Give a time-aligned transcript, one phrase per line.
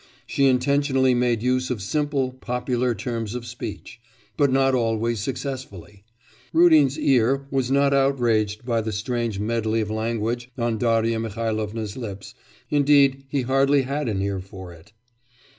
[0.25, 4.01] She intentionally made use of simple popular terms of speech;
[4.35, 6.03] but not always successfully.
[6.51, 12.33] Rudin's ear was not outraged by the strange medley of language on Darya Mihailovna's lips,
[12.71, 14.91] indeed he hardly had an ear for it.